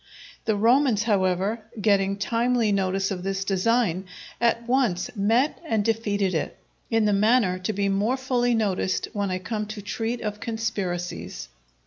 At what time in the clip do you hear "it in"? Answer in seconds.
6.33-7.05